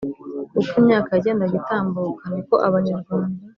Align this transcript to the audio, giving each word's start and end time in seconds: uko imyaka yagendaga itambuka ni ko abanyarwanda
uko 0.59 0.71
imyaka 0.81 1.09
yagendaga 1.15 1.55
itambuka 1.61 2.23
ni 2.33 2.41
ko 2.47 2.55
abanyarwanda 2.67 3.39